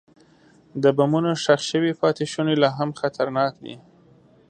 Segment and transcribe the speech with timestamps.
[0.83, 3.75] د بمونو ښخ شوي پاتې شوني لا هم خطرناک دي.